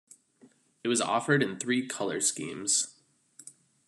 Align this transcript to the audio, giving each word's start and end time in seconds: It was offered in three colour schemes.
It 0.83 0.87
was 0.87 0.99
offered 0.99 1.43
in 1.43 1.59
three 1.59 1.87
colour 1.87 2.21
schemes. 2.21 2.95